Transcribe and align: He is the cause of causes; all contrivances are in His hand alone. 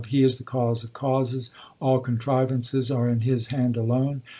He 0.07 0.23
is 0.23 0.39
the 0.39 0.43
cause 0.43 0.83
of 0.83 0.93
causes; 0.93 1.51
all 1.79 1.99
contrivances 1.99 2.89
are 2.89 3.07
in 3.07 3.21
His 3.21 3.45
hand 3.49 3.77
alone. 3.77 4.23